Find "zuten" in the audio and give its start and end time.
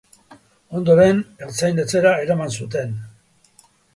2.61-2.97